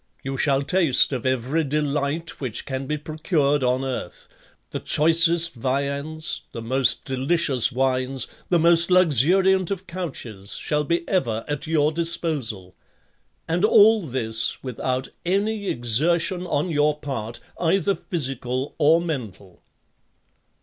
[0.23, 4.27] You shall taste of every delight which can be procured on earth;
[4.71, 11.45] the choicest viands, the most delicious wines, the most luxuriant of couches shall be ever
[11.47, 12.73] at your disposal;
[13.47, 19.61] and all this without any exertion on your part, either physical or mental."